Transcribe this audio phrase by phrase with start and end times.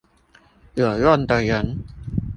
[0.73, 1.83] 有用的人